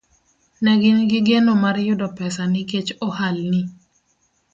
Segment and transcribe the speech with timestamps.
[0.63, 3.61] Ne gin gi geno mar yudo pesa nikech ohalni